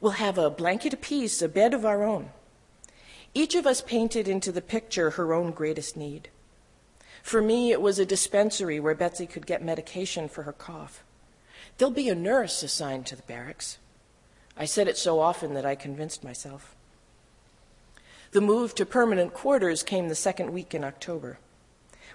We'll 0.00 0.12
have 0.12 0.36
a 0.36 0.50
blanket 0.50 0.92
apiece, 0.92 1.40
a 1.40 1.48
bed 1.48 1.72
of 1.72 1.84
our 1.84 2.02
own. 2.02 2.30
Each 3.34 3.54
of 3.54 3.66
us 3.66 3.80
painted 3.80 4.26
into 4.26 4.50
the 4.50 4.62
picture 4.62 5.10
her 5.10 5.32
own 5.32 5.52
greatest 5.52 5.96
need. 5.96 6.28
For 7.24 7.40
me, 7.40 7.72
it 7.72 7.80
was 7.80 7.98
a 7.98 8.04
dispensary 8.04 8.78
where 8.78 8.94
Betsy 8.94 9.26
could 9.26 9.46
get 9.46 9.64
medication 9.64 10.28
for 10.28 10.42
her 10.42 10.52
cough. 10.52 11.02
There'll 11.78 11.90
be 11.90 12.10
a 12.10 12.14
nurse 12.14 12.62
assigned 12.62 13.06
to 13.06 13.16
the 13.16 13.22
barracks. 13.22 13.78
I 14.58 14.66
said 14.66 14.88
it 14.88 14.98
so 14.98 15.20
often 15.20 15.54
that 15.54 15.64
I 15.64 15.74
convinced 15.74 16.22
myself. 16.22 16.76
The 18.32 18.42
move 18.42 18.74
to 18.74 18.84
permanent 18.84 19.32
quarters 19.32 19.82
came 19.82 20.10
the 20.10 20.14
second 20.14 20.52
week 20.52 20.74
in 20.74 20.84
October. 20.84 21.38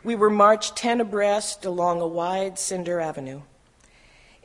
We 0.03 0.15
were 0.15 0.29
marched 0.29 0.75
10 0.75 1.01
abreast 1.01 1.65
along 1.65 2.01
a 2.01 2.07
wide 2.07 2.59
cinder 2.59 3.01
avenue 3.01 3.41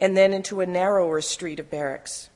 and 0.00 0.16
then 0.16 0.32
into 0.32 0.62
a 0.62 0.66
narrower 0.66 1.20
street 1.20 1.60
of 1.60 1.70
barracks. 1.70 2.30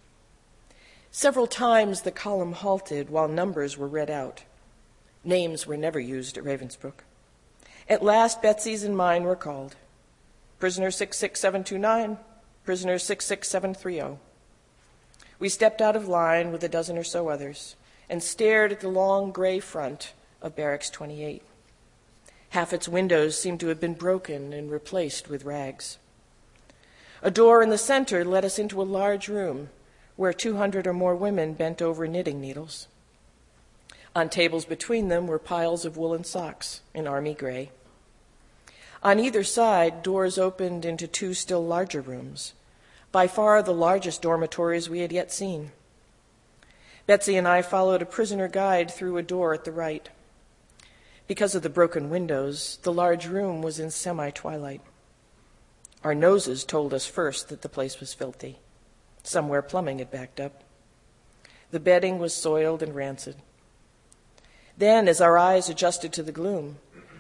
Several 1.10 1.46
times 1.46 2.02
the 2.02 2.10
column 2.10 2.52
halted 2.52 3.08
while 3.08 3.26
numbers 3.26 3.78
were 3.78 3.88
read 3.88 4.10
out. 4.10 4.44
Names 5.24 5.66
were 5.66 5.78
never 5.78 5.98
used 5.98 6.36
at 6.36 6.44
Ravensbrück. 6.44 7.00
At 7.88 8.02
last, 8.02 8.42
Betsy's 8.42 8.84
and 8.84 8.96
mine 8.96 9.24
were 9.24 9.36
called. 9.36 9.76
Prisoner 10.58 10.90
66729, 10.90 12.18
prisoner 12.64 12.98
66730. 12.98 14.18
We 15.38 15.48
stepped 15.48 15.80
out 15.80 15.96
of 15.96 16.08
line 16.08 16.52
with 16.52 16.62
a 16.64 16.68
dozen 16.68 16.98
or 16.98 17.04
so 17.04 17.28
others 17.28 17.76
and 18.10 18.22
stared 18.22 18.72
at 18.72 18.80
the 18.80 18.88
long 18.88 19.30
gray 19.30 19.60
front 19.60 20.12
of 20.42 20.56
Barracks 20.56 20.90
28. 20.90 21.42
Half 22.50 22.72
its 22.72 22.88
windows 22.88 23.38
seemed 23.40 23.60
to 23.60 23.68
have 23.68 23.80
been 23.80 23.94
broken 23.94 24.52
and 24.52 24.70
replaced 24.70 25.28
with 25.28 25.44
rags. 25.44 25.98
A 27.22 27.30
door 27.30 27.62
in 27.62 27.70
the 27.70 27.78
center 27.78 28.24
led 28.24 28.44
us 28.44 28.58
into 28.58 28.80
a 28.80 28.84
large 28.84 29.28
room 29.28 29.68
where 30.16 30.32
200 30.32 30.86
or 30.86 30.92
more 30.92 31.14
women 31.14 31.54
bent 31.54 31.80
over 31.80 32.06
knitting 32.06 32.40
needles. 32.40 32.88
On 34.16 34.28
tables 34.28 34.64
between 34.64 35.08
them 35.08 35.26
were 35.26 35.38
piles 35.38 35.84
of 35.84 35.96
woolen 35.96 36.24
socks 36.24 36.80
in 36.92 37.06
army 37.06 37.34
gray. 37.34 37.70
On 39.02 39.20
either 39.20 39.44
side, 39.44 40.02
doors 40.02 40.38
opened 40.38 40.84
into 40.84 41.06
two 41.06 41.34
still 41.34 41.64
larger 41.64 42.00
rooms, 42.00 42.54
by 43.12 43.26
far 43.26 43.62
the 43.62 43.72
largest 43.72 44.22
dormitories 44.22 44.90
we 44.90 45.00
had 45.00 45.12
yet 45.12 45.32
seen. 45.32 45.72
Betsy 47.06 47.36
and 47.36 47.48
I 47.48 47.62
followed 47.62 48.02
a 48.02 48.06
prisoner 48.06 48.48
guide 48.48 48.90
through 48.90 49.16
a 49.16 49.22
door 49.22 49.54
at 49.54 49.64
the 49.64 49.72
right. 49.72 50.08
Because 51.26 51.54
of 51.54 51.62
the 51.62 51.70
broken 51.70 52.10
windows, 52.10 52.78
the 52.82 52.92
large 52.92 53.26
room 53.26 53.62
was 53.62 53.78
in 53.78 53.90
semi 53.90 54.30
twilight. 54.30 54.80
Our 56.04 56.14
noses 56.14 56.64
told 56.64 56.92
us 56.92 57.06
first 57.06 57.48
that 57.48 57.62
the 57.62 57.68
place 57.68 58.00
was 58.00 58.14
filthy. 58.14 58.58
Somewhere 59.22 59.62
plumbing 59.62 59.98
had 59.98 60.10
backed 60.10 60.40
up. 60.40 60.62
The 61.70 61.80
bedding 61.80 62.18
was 62.18 62.34
soiled 62.34 62.82
and 62.82 62.94
rancid. 62.94 63.36
Then, 64.76 65.08
as 65.08 65.20
our 65.20 65.36
eyes 65.36 65.68
adjusted 65.68 66.12
to 66.14 66.22
the 66.22 66.32
gloom, 66.32 66.78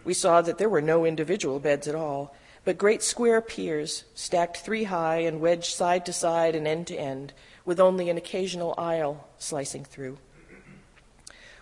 we 0.08 0.14
saw 0.14 0.40
that 0.40 0.56
there 0.56 0.70
were 0.70 0.80
no 0.80 1.04
individual 1.04 1.60
beds 1.60 1.86
at 1.86 1.94
all, 1.94 2.34
but 2.64 2.78
great 2.78 3.02
square 3.02 3.42
piers, 3.42 4.04
stacked 4.14 4.56
three 4.56 4.84
high 4.84 5.18
and 5.18 5.38
wedged 5.38 5.74
side 5.74 6.06
to 6.06 6.14
side 6.14 6.54
and 6.54 6.66
end 6.66 6.86
to 6.86 6.96
end, 6.96 7.34
with 7.66 7.78
only 7.78 8.08
an 8.08 8.16
occasional 8.16 8.74
aisle 8.78 9.28
slicing 9.36 9.84
through. 9.84 10.16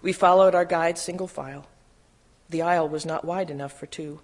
We 0.00 0.12
followed 0.12 0.54
our 0.54 0.64
guide 0.64 0.96
single 0.96 1.26
file. 1.26 1.66
The 2.48 2.62
aisle 2.62 2.88
was 2.88 3.04
not 3.04 3.24
wide 3.24 3.50
enough 3.50 3.76
for 3.76 3.86
two, 3.86 4.20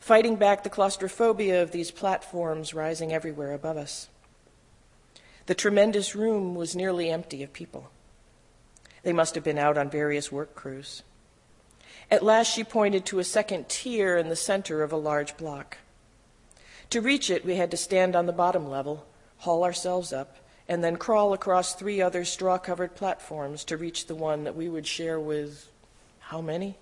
fighting 0.00 0.34
back 0.34 0.64
the 0.64 0.68
claustrophobia 0.68 1.62
of 1.62 1.70
these 1.70 1.92
platforms 1.92 2.74
rising 2.74 3.12
everywhere 3.12 3.52
above 3.52 3.76
us. 3.76 4.08
The 5.46 5.54
tremendous 5.54 6.16
room 6.16 6.56
was 6.56 6.74
nearly 6.74 7.08
empty 7.08 7.44
of 7.44 7.52
people. 7.52 7.92
They 9.04 9.12
must 9.12 9.36
have 9.36 9.44
been 9.44 9.58
out 9.58 9.78
on 9.78 9.90
various 9.90 10.32
work 10.32 10.56
crews. 10.56 11.04
At 12.10 12.22
last, 12.22 12.52
she 12.52 12.64
pointed 12.64 13.06
to 13.06 13.18
a 13.18 13.24
second 13.24 13.68
tier 13.68 14.16
in 14.16 14.28
the 14.28 14.36
center 14.36 14.82
of 14.82 14.92
a 14.92 14.96
large 14.96 15.36
block. 15.36 15.78
To 16.90 17.00
reach 17.00 17.30
it, 17.30 17.44
we 17.44 17.56
had 17.56 17.70
to 17.70 17.76
stand 17.76 18.14
on 18.14 18.26
the 18.26 18.32
bottom 18.32 18.68
level, 18.68 19.06
haul 19.38 19.64
ourselves 19.64 20.12
up, 20.12 20.36
and 20.68 20.82
then 20.82 20.96
crawl 20.96 21.32
across 21.32 21.74
three 21.74 22.00
other 22.00 22.24
straw 22.24 22.58
covered 22.58 22.94
platforms 22.94 23.64
to 23.64 23.76
reach 23.76 24.06
the 24.06 24.14
one 24.14 24.44
that 24.44 24.56
we 24.56 24.68
would 24.68 24.86
share 24.86 25.18
with 25.18 25.70
how 26.20 26.40
many? 26.40 26.76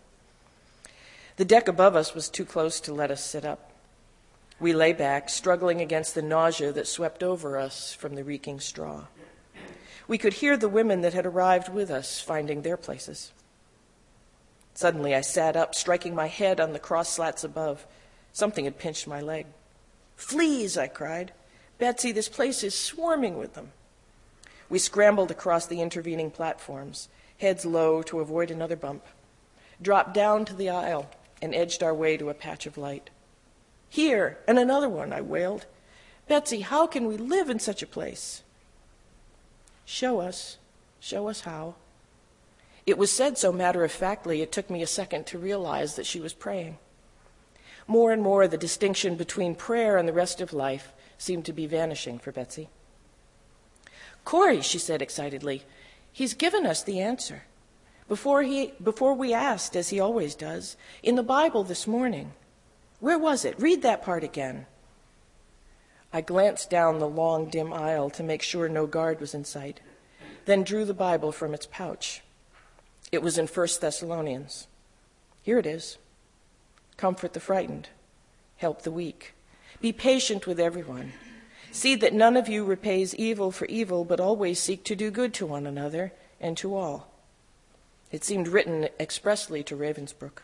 The 1.36 1.44
deck 1.44 1.66
above 1.66 1.96
us 1.96 2.14
was 2.14 2.28
too 2.28 2.44
close 2.44 2.80
to 2.80 2.92
let 2.92 3.10
us 3.10 3.24
sit 3.24 3.44
up. 3.44 3.72
We 4.60 4.72
lay 4.72 4.92
back, 4.92 5.28
struggling 5.28 5.80
against 5.80 6.14
the 6.14 6.22
nausea 6.22 6.72
that 6.72 6.86
swept 6.86 7.22
over 7.22 7.58
us 7.58 7.92
from 7.94 8.14
the 8.14 8.22
reeking 8.22 8.60
straw. 8.60 9.06
We 10.06 10.18
could 10.18 10.34
hear 10.34 10.56
the 10.56 10.68
women 10.68 11.00
that 11.00 11.14
had 11.14 11.26
arrived 11.26 11.68
with 11.68 11.90
us 11.90 12.20
finding 12.20 12.62
their 12.62 12.76
places. 12.76 13.32
Suddenly 14.74 15.14
I 15.14 15.20
sat 15.20 15.56
up, 15.56 15.74
striking 15.74 16.14
my 16.14 16.28
head 16.28 16.60
on 16.60 16.72
the 16.72 16.78
cross 16.78 17.08
slats 17.08 17.44
above. 17.44 17.86
Something 18.32 18.64
had 18.64 18.78
pinched 18.78 19.06
my 19.06 19.20
leg. 19.20 19.46
Fleas, 20.16 20.78
I 20.78 20.86
cried. 20.86 21.32
Betsy, 21.78 22.12
this 22.12 22.28
place 22.28 22.62
is 22.62 22.78
swarming 22.78 23.36
with 23.36 23.54
them. 23.54 23.72
We 24.68 24.78
scrambled 24.78 25.30
across 25.30 25.66
the 25.66 25.82
intervening 25.82 26.30
platforms, 26.30 27.08
heads 27.38 27.66
low 27.66 28.02
to 28.04 28.20
avoid 28.20 28.50
another 28.50 28.76
bump, 28.76 29.04
dropped 29.82 30.14
down 30.14 30.44
to 30.46 30.54
the 30.54 30.70
aisle, 30.70 31.10
and 31.42 31.54
edged 31.54 31.82
our 31.82 31.92
way 31.92 32.16
to 32.16 32.30
a 32.30 32.34
patch 32.34 32.66
of 32.66 32.78
light. 32.78 33.10
Here, 33.90 34.38
and 34.48 34.58
another 34.58 34.88
one, 34.88 35.12
I 35.12 35.20
wailed. 35.20 35.66
Betsy, 36.28 36.60
how 36.60 36.86
can 36.86 37.06
we 37.06 37.16
live 37.16 37.50
in 37.50 37.58
such 37.58 37.82
a 37.82 37.86
place? 37.86 38.42
Show 39.84 40.20
us, 40.20 40.56
show 41.00 41.28
us 41.28 41.40
how. 41.40 41.74
It 42.84 42.98
was 42.98 43.12
said 43.12 43.38
so 43.38 43.52
matter 43.52 43.84
of 43.84 43.92
factly, 43.92 44.42
it 44.42 44.50
took 44.50 44.68
me 44.68 44.82
a 44.82 44.86
second 44.86 45.26
to 45.26 45.38
realize 45.38 45.94
that 45.94 46.06
she 46.06 46.20
was 46.20 46.32
praying. 46.32 46.78
More 47.86 48.12
and 48.12 48.22
more, 48.22 48.48
the 48.48 48.58
distinction 48.58 49.16
between 49.16 49.54
prayer 49.54 49.96
and 49.96 50.08
the 50.08 50.12
rest 50.12 50.40
of 50.40 50.52
life 50.52 50.92
seemed 51.18 51.44
to 51.46 51.52
be 51.52 51.66
vanishing 51.66 52.18
for 52.18 52.32
Betsy. 52.32 52.68
Corrie, 54.24 54.62
she 54.62 54.78
said 54.78 55.02
excitedly, 55.02 55.62
he's 56.12 56.34
given 56.34 56.66
us 56.66 56.82
the 56.82 57.00
answer. 57.00 57.44
Before, 58.08 58.42
he, 58.42 58.74
before 58.82 59.14
we 59.14 59.32
asked, 59.32 59.76
as 59.76 59.88
he 59.88 60.00
always 60.00 60.34
does, 60.34 60.76
in 61.02 61.14
the 61.14 61.22
Bible 61.22 61.64
this 61.64 61.86
morning. 61.86 62.32
Where 63.00 63.18
was 63.18 63.44
it? 63.44 63.58
Read 63.60 63.82
that 63.82 64.02
part 64.02 64.22
again. 64.22 64.66
I 66.12 66.20
glanced 66.20 66.68
down 66.68 66.98
the 66.98 67.08
long, 67.08 67.46
dim 67.46 67.72
aisle 67.72 68.10
to 68.10 68.22
make 68.22 68.42
sure 68.42 68.68
no 68.68 68.86
guard 68.86 69.20
was 69.20 69.34
in 69.34 69.44
sight, 69.44 69.80
then 70.44 70.62
drew 70.62 70.84
the 70.84 70.94
Bible 70.94 71.32
from 71.32 71.54
its 71.54 71.66
pouch. 71.66 72.22
It 73.10 73.22
was 73.22 73.38
in 73.38 73.46
1 73.46 73.68
Thessalonians. 73.80 74.68
Here 75.42 75.58
it 75.58 75.66
is 75.66 75.98
Comfort 76.96 77.32
the 77.32 77.40
frightened, 77.40 77.88
help 78.56 78.82
the 78.82 78.92
weak, 78.92 79.34
be 79.80 79.92
patient 79.92 80.46
with 80.46 80.60
everyone. 80.60 81.12
See 81.72 81.96
that 81.96 82.12
none 82.12 82.36
of 82.36 82.48
you 82.48 82.64
repays 82.64 83.14
evil 83.14 83.50
for 83.50 83.64
evil, 83.64 84.04
but 84.04 84.20
always 84.20 84.60
seek 84.60 84.84
to 84.84 84.94
do 84.94 85.10
good 85.10 85.34
to 85.34 85.46
one 85.46 85.66
another 85.66 86.12
and 86.40 86.56
to 86.58 86.76
all. 86.76 87.08
It 88.12 88.24
seemed 88.24 88.46
written 88.46 88.88
expressly 89.00 89.62
to 89.64 89.76
Ravensbrück. 89.76 90.42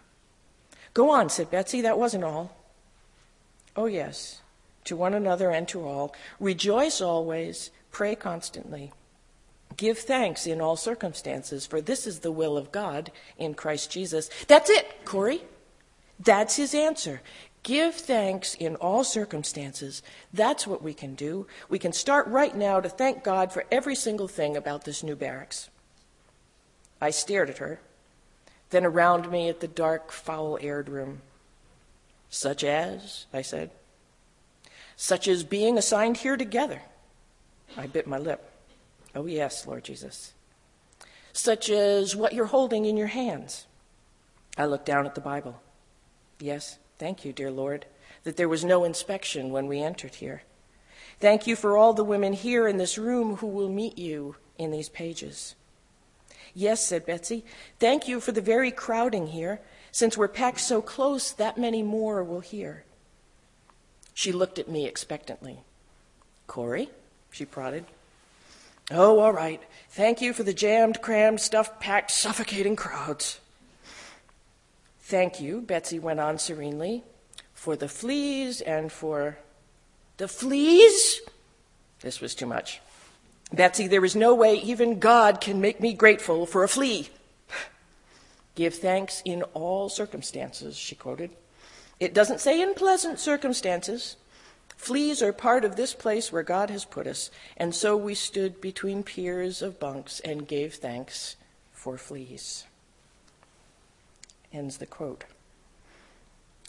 Go 0.95 1.11
on, 1.11 1.29
said 1.29 1.51
Betsy, 1.51 1.83
that 1.83 1.99
wasn't 1.99 2.25
all. 2.25 2.57
Oh, 3.77 3.87
yes, 3.87 4.41
to 4.85 4.97
one 4.97 5.15
another 5.15 5.51
and 5.51 5.69
to 5.69 5.87
all. 5.87 6.15
Rejoice 6.41 7.01
always, 7.01 7.71
pray 7.93 8.17
constantly. 8.17 8.93
Give 9.77 9.99
thanks 9.99 10.47
in 10.47 10.61
all 10.61 10.77
circumstances, 10.77 11.67
for 11.67 11.81
this 11.81 12.07
is 12.07 12.21
the 12.21 12.33
will 12.33 12.57
of 12.57 12.73
God 12.73 13.13
in 13.37 13.55
Christ 13.55 13.91
Jesus. 13.91 14.29
That's 14.49 14.71
it, 14.71 15.05
Corrie. 15.05 15.43
That's 16.19 16.57
his 16.57 16.75
answer. 16.75 17.21
Give 17.63 17.95
thanks 17.95 18.55
in 18.55 18.77
all 18.77 19.05
circumstances. 19.05 20.03
That's 20.33 20.67
what 20.67 20.83
we 20.83 20.95
can 20.95 21.15
do. 21.15 21.47
We 21.69 21.79
can 21.79 21.93
start 21.93 22.27
right 22.27 22.57
now 22.57 22.81
to 22.81 22.89
thank 22.89 23.23
God 23.23 23.53
for 23.53 23.65
every 23.71 23.95
single 23.95 24.29
thing 24.29 24.57
about 24.57 24.85
this 24.85 25.03
new 25.03 25.15
barracks. 25.15 25.69
I 27.01 27.11
stared 27.11 27.51
at 27.51 27.59
her, 27.59 27.81
then 28.71 28.85
around 28.85 29.31
me 29.31 29.49
at 29.49 29.61
the 29.61 29.69
dark, 29.69 30.11
foul 30.11 30.59
aired 30.61 30.89
room. 30.89 31.21
Such 32.31 32.65
as, 32.65 33.27
I 33.33 33.43
said, 33.43 33.71
such 34.97 35.29
as 35.29 35.45
being 35.45 35.79
assigned 35.79 36.19
here 36.19 36.37
together. 36.37 36.83
I 37.77 37.87
bit 37.87 38.07
my 38.07 38.19
lip. 38.19 38.48
Oh, 39.19 39.27
yes, 39.27 39.67
Lord 39.67 39.83
Jesus. 39.83 40.33
Such 41.33 41.71
as 41.71 42.15
what 42.15 42.33
you're 42.33 42.47
holding 42.47 42.85
in 42.85 42.97
your 42.97 43.09
hands. 43.09 43.67
I 44.57 44.65
looked 44.65 44.87
down 44.87 45.07
at 45.07 45.17
the 45.17 45.21
Bible. 45.21 45.61
Yes, 46.39 46.79
thank 47.01 47.25
you, 47.25 47.33
dear 47.33 47.51
Lord, 47.51 47.87
that 48.23 48.37
there 48.37 48.49
was 48.49 48.65
no 48.65 48.85
inspection 48.85 49.51
when 49.51 49.67
we 49.67 49.83
entered 49.83 50.15
here. 50.15 50.45
Thank 51.19 51.49
you 51.49 51.57
for 51.57 51.77
all 51.77 51.95
the 51.95 52.05
women 52.05 52.33
here 52.33 52.69
in 52.69 52.77
this 52.77 52.97
room 52.97 53.39
who 53.39 53.49
will 53.49 53.69
meet 53.69 53.99
you 53.99 54.37
in 54.57 54.71
these 54.71 54.89
pages. 54.89 55.57
Yes, 56.55 56.87
said 56.87 57.05
Betsy. 57.05 57.45
Thank 57.81 58.07
you 58.07 58.21
for 58.21 58.31
the 58.31 58.41
very 58.41 58.71
crowding 58.71 59.27
here. 59.27 59.61
Since 59.91 60.17
we're 60.17 60.29
packed 60.29 60.61
so 60.61 60.81
close, 60.81 61.33
that 61.33 61.59
many 61.59 61.83
more 61.83 62.23
will 62.23 62.39
hear. 62.39 62.85
She 64.15 64.31
looked 64.31 64.61
at 64.61 64.69
me 64.69 64.87
expectantly. 64.87 65.59
Corrie? 66.47 66.91
she 67.33 67.45
prodded. 67.45 67.85
Oh, 68.91 69.19
all 69.19 69.33
right. 69.33 69.61
Thank 69.91 70.21
you 70.21 70.33
for 70.33 70.43
the 70.43 70.55
jammed, 70.55 71.03
crammed, 71.03 71.41
stuffed, 71.41 71.81
packed, 71.81 72.11
suffocating 72.11 72.77
crowds. 72.77 73.41
Thank 75.01 75.41
you, 75.41 75.61
Betsy 75.61 75.99
went 75.99 76.21
on 76.21 76.39
serenely, 76.39 77.03
for 77.55 77.77
the 77.77 77.89
fleas 77.89 78.61
and 78.61 78.93
for. 78.93 79.39
The 80.19 80.29
fleas? 80.29 81.21
This 82.01 82.21
was 82.21 82.35
too 82.35 82.47
much. 82.47 82.81
Betsy, 83.53 83.87
there 83.87 84.05
is 84.05 84.15
no 84.17 84.35
way 84.35 84.57
even 84.57 84.99
God 84.99 85.41
can 85.41 85.61
make 85.61 85.81
me 85.81 85.95
grateful 85.95 86.45
for 86.45 86.65
a 86.65 86.69
flea. 86.69 87.09
Give 88.55 88.75
thanks 88.75 89.23
in 89.25 89.43
all 89.55 89.89
circumstances, 89.89 90.77
she 90.77 90.95
quoted. 90.95 91.31
It 92.01 92.15
doesn't 92.15 92.41
say 92.41 92.61
in 92.61 92.75
pleasant 92.75 93.19
circumstances. 93.19 94.17
Fleas 94.79 95.21
are 95.21 95.33
part 95.33 95.65
of 95.65 95.77
this 95.77 95.93
place 95.93 96.33
where 96.33 96.45
God 96.45 96.71
has 96.71 96.85
put 96.85 97.07
us, 97.07 97.31
and 97.57 97.75
so 97.75 97.97
we 97.97 98.15
stood 98.15 98.61
between 98.61 99.03
piers 99.03 99.61
of 99.61 99.81
bunks 99.81 100.21
and 100.21 100.49
gave 100.49 100.75
thanks 100.75 101.37
for 101.73 101.99
fleas. 101.99 102.65
Ends 104.53 104.79
the 104.79 104.87
quote. 104.87 105.25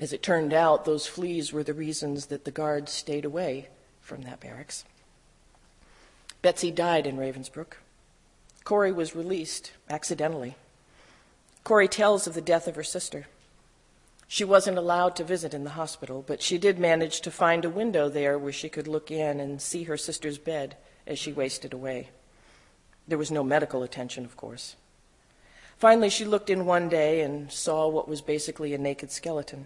As 0.02 0.12
it 0.12 0.24
turned 0.24 0.54
out, 0.54 0.84
those 0.84 1.06
fleas 1.08 1.54
were 1.54 1.63
the 1.63 1.74
reasons 1.74 2.26
that 2.26 2.45
the 2.45 2.52
guards 2.52 2.91
stayed 2.91 3.26
away 3.26 3.69
from 4.02 4.24
that 4.24 4.39
barracks. 4.39 4.84
Betsy 6.41 6.72
died 6.72 7.06
in 7.06 7.15
Ravensbrück. 7.15 7.74
Corrie 8.63 8.91
was 8.91 9.15
released 9.15 9.72
accidentally. 9.88 10.56
Corrie 11.63 11.88
tells 11.88 12.26
of 12.26 12.34
the 12.34 12.41
death 12.41 12.67
of 12.67 12.76
her 12.76 12.84
sister. 12.84 13.28
She 14.32 14.44
wasn't 14.44 14.78
allowed 14.78 15.15
to 15.15 15.24
visit 15.24 15.56
in 15.56 15.63
the 15.63 15.72
hospital, 15.72 16.24
but 16.26 16.39
she 16.39 16.60
did 16.60 16.78
manage 16.78 17.22
to 17.22 17.32
find 17.32 17.65
a 17.65 17.70
window 17.70 18.10
there 18.10 18.38
where 18.38 18.54
she 18.54 18.70
could 18.70 18.88
look 18.88 19.10
in 19.10 19.39
and 19.39 19.60
see 19.60 19.86
her 19.86 19.98
sister's 19.98 20.38
bed 20.38 20.78
as 21.08 21.18
she 21.18 21.34
wasted 21.34 21.74
away. 21.74 22.12
There 23.08 23.18
was 23.18 23.32
no 23.32 23.44
medical 23.44 23.82
attention, 23.82 24.26
of 24.26 24.38
course. 24.38 24.76
Finally, 25.80 26.12
she 26.12 26.26
looked 26.26 26.52
in 26.52 26.68
one 26.68 26.89
day 26.89 27.22
and 27.22 27.52
saw 27.52 27.88
what 27.88 28.08
was 28.08 28.22
basically 28.22 28.72
a 28.76 28.78
naked 28.78 29.10
skeleton. 29.10 29.65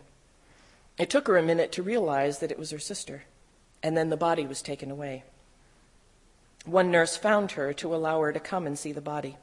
It 0.98 1.10
took 1.10 1.28
her 1.28 1.36
a 1.36 1.44
minute 1.44 1.74
to 1.74 1.84
realize 1.84 2.40
that 2.40 2.52
it 2.52 2.58
was 2.58 2.72
her 2.72 2.80
sister, 2.80 3.26
and 3.84 3.98
then 3.98 4.10
the 4.10 4.16
body 4.16 4.48
was 4.48 4.62
taken 4.62 4.90
away. 4.90 5.26
One 6.64 6.90
nurse 6.90 7.18
found 7.18 7.52
her 7.52 7.74
to 7.74 7.94
allow 7.94 8.22
her 8.22 8.32
to 8.32 8.40
come 8.40 8.66
and 8.66 8.80
see 8.80 8.94
the 8.94 9.02
body. 9.02 9.36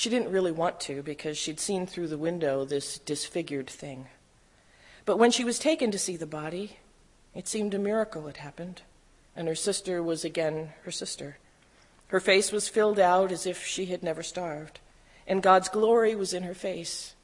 She 0.00 0.08
didn't 0.08 0.32
really 0.32 0.50
want 0.50 0.80
to 0.80 1.02
because 1.02 1.36
she'd 1.36 1.60
seen 1.60 1.86
through 1.86 2.08
the 2.08 2.16
window 2.16 2.64
this 2.64 2.98
disfigured 3.00 3.68
thing. 3.68 4.06
But 5.04 5.18
when 5.18 5.30
she 5.30 5.44
was 5.44 5.58
taken 5.58 5.90
to 5.90 5.98
see 5.98 6.16
the 6.16 6.24
body, 6.24 6.78
it 7.34 7.46
seemed 7.46 7.74
a 7.74 7.78
miracle 7.78 8.26
had 8.26 8.38
happened, 8.38 8.80
and 9.36 9.46
her 9.46 9.54
sister 9.54 10.02
was 10.02 10.24
again 10.24 10.72
her 10.84 10.90
sister. 10.90 11.36
Her 12.06 12.18
face 12.18 12.50
was 12.50 12.66
filled 12.66 12.98
out 12.98 13.30
as 13.30 13.44
if 13.44 13.62
she 13.62 13.84
had 13.84 14.02
never 14.02 14.22
starved, 14.22 14.80
and 15.26 15.42
God's 15.42 15.68
glory 15.68 16.14
was 16.14 16.32
in 16.32 16.44
her 16.44 16.54
face, 16.54 17.14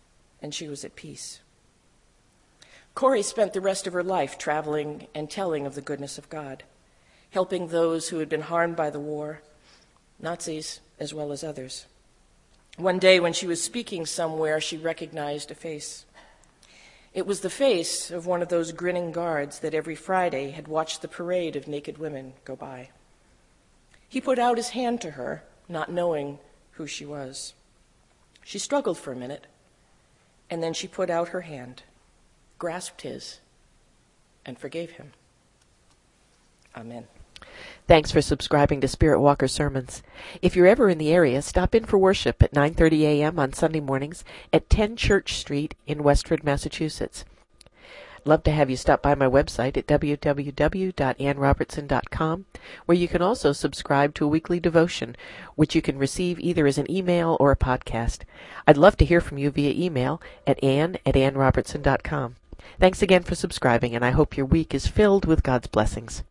and 0.43 0.55
she 0.55 0.69
was 0.69 0.85
at 0.85 0.97
peace. 0.97 1.41
Corrie 2.95 3.23
spent 3.23 3.55
the 3.55 3.62
rest 3.62 3.87
of 3.87 3.95
her 3.95 4.05
life 4.05 4.37
traveling 4.37 5.07
and 5.15 5.31
telling 5.31 5.65
of 5.65 5.77
the 5.77 5.81
goodness 5.81 6.19
of 6.19 6.29
God 6.29 6.62
helping 7.31 7.69
those 7.69 8.11
who 8.11 8.19
had 8.19 8.29
been 8.29 8.43
harmed 8.43 8.77
by 8.77 8.91
the 8.91 9.01
war, 9.01 9.41
Nazis 10.21 10.81
as 11.01 11.15
well 11.15 11.33
as 11.33 11.43
others. 11.43 11.87
One 12.77 12.99
day, 12.99 13.21
when 13.21 13.33
she 13.33 13.47
was 13.47 13.62
speaking 13.62 14.05
somewhere, 14.05 14.61
she 14.61 14.77
recognized 14.77 15.51
a 15.51 15.55
face. 15.55 16.05
It 17.15 17.27
was 17.27 17.41
the 17.41 17.49
face 17.49 18.11
of 18.11 18.27
one 18.27 18.43
of 18.43 18.49
those 18.49 18.73
grinning 18.73 19.12
guards 19.12 19.61
that 19.61 19.73
every 19.73 19.95
Friday 19.95 20.51
had 20.51 20.69
watched 20.69 21.01
the 21.01 21.09
parade 21.09 21.57
of 21.57 21.67
naked 21.67 21.97
women 21.97 22.35
go 22.45 22.55
by. 22.55 22.91
He 24.07 24.21
put 24.21 24.39
out 24.39 24.59
his 24.59 24.71
hand 24.71 25.01
to 25.01 25.12
her, 25.12 25.43
not 25.69 25.91
knowing 25.91 26.39
who 26.73 26.87
she 26.87 27.07
was. 27.07 27.55
She 28.45 28.59
struggled 28.59 28.99
for 28.99 29.12
a 29.12 29.17
minute, 29.17 29.47
and 30.51 30.62
then 30.62 30.75
she 30.75 30.87
put 30.87 31.09
out 31.09 31.29
her 31.29 31.41
hand, 31.41 31.83
grasped 32.59 33.01
his, 33.01 33.41
and 34.45 34.59
forgave 34.59 34.93
him. 34.93 35.12
Amen. 36.77 37.07
Thanks 37.87 38.11
for 38.11 38.21
subscribing 38.21 38.81
to 38.81 38.88
Spirit 38.88 39.21
Walker 39.21 39.49
Sermons. 39.49 40.03
If 40.42 40.57
you're 40.57 40.66
ever 40.66 40.88
in 40.88 40.99
the 40.99 41.12
area, 41.12 41.42
stop 41.42 41.75
in 41.75 41.85
for 41.85 41.99
worship 41.99 42.42
at 42.42 42.53
9:30 42.53 43.03
a.m. 43.03 43.38
on 43.38 43.53
Sunday 43.53 43.81
mornings 43.81 44.25
at 44.53 44.71
10 44.71 44.97
Church 44.97 45.35
Street 45.35 45.75
in 45.87 46.03
Westford, 46.03 46.42
Massachusetts. 46.42 47.25
Love 48.27 48.42
to 48.42 48.51
have 48.51 48.69
you 48.69 48.77
stop 48.77 49.01
by 49.03 49.14
my 49.14 49.27
website 49.27 49.77
at 49.77 49.87
www.annrobertson.com, 49.87 52.45
where 52.85 52.99
you 52.99 53.07
can 53.07 53.23
also 53.23 53.53
subscribe 53.53 54.12
to 54.14 54.25
a 54.25 54.29
weekly 54.29 54.59
devotion, 54.59 55.14
which 55.55 55.77
you 55.77 55.83
can 55.83 55.97
receive 55.97 56.40
either 56.40 56.66
as 56.66 56.77
an 56.77 56.90
email 56.90 57.37
or 57.38 57.53
a 57.53 57.57
podcast. 57.57 58.23
I'd 58.66 58.77
love 58.77 58.97
to 58.97 59.05
hear 59.05 59.21
from 59.21 59.38
you 59.38 59.51
via 59.51 59.73
email 59.73 60.21
at 60.45 60.61
ann 60.62 60.99
at 61.07 61.14
annrobertson.com. 61.14 62.35
Thanks 62.81 63.01
again 63.01 63.23
for 63.23 63.37
subscribing, 63.37 63.95
and 63.95 64.05
I 64.05 64.11
hope 64.11 64.37
your 64.37 64.47
week 64.47 64.75
is 64.75 64.88
filled 64.88 65.25
with 65.25 65.45
God's 65.45 65.69
blessings. 65.69 66.25